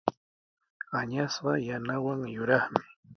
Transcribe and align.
Añasqa 0.99 1.53
yanawan 1.67 2.21
yuraqmi. 2.35 2.83